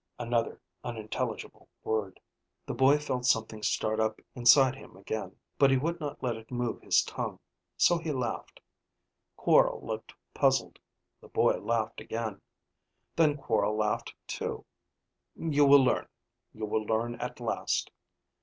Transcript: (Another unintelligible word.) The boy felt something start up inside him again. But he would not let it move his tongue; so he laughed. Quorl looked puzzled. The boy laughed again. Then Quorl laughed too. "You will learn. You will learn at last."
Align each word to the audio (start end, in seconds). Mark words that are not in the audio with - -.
(Another 0.17 0.59
unintelligible 0.83 1.67
word.) 1.83 2.19
The 2.65 2.73
boy 2.73 2.97
felt 2.97 3.27
something 3.27 3.61
start 3.61 3.99
up 3.99 4.19
inside 4.33 4.73
him 4.73 4.97
again. 4.97 5.35
But 5.59 5.69
he 5.69 5.77
would 5.77 5.99
not 5.99 6.23
let 6.23 6.37
it 6.37 6.49
move 6.49 6.81
his 6.81 7.03
tongue; 7.03 7.39
so 7.77 7.99
he 7.99 8.11
laughed. 8.11 8.61
Quorl 9.37 9.85
looked 9.85 10.15
puzzled. 10.33 10.79
The 11.21 11.27
boy 11.29 11.59
laughed 11.59 12.01
again. 12.01 12.41
Then 13.15 13.37
Quorl 13.37 13.77
laughed 13.77 14.15
too. 14.25 14.65
"You 15.35 15.65
will 15.67 15.83
learn. 15.83 16.07
You 16.51 16.65
will 16.65 16.81
learn 16.83 17.13
at 17.21 17.39
last." 17.39 17.91